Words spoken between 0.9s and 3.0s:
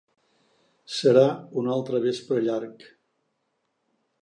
Serà un altre vespre llarg.